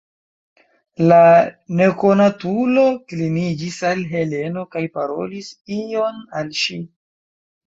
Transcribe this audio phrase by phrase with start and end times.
[1.11, 1.17] La
[1.81, 6.81] nekonatulo kliniĝis al Heleno kaj parolis ion al ŝi.